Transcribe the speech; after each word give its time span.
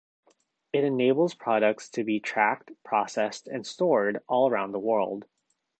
It 0.73 0.83
enables 0.83 1.35
products 1.35 1.87
to 1.89 2.03
be 2.03 2.19
tracked, 2.19 2.71
processed 2.83 3.47
and 3.47 3.67
stored 3.67 4.23
all 4.27 4.49
around 4.49 4.71
the 4.71 4.79
world. 4.79 5.25